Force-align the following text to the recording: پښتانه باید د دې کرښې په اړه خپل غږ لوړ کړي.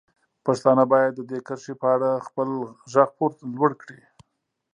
پښتانه 0.45 0.83
باید 0.93 1.13
د 1.15 1.21
دې 1.29 1.39
کرښې 1.47 1.73
په 1.81 1.87
اړه 1.95 2.11
خپل 2.27 2.49
غږ 2.93 3.33
لوړ 3.55 3.71
کړي. 3.81 4.01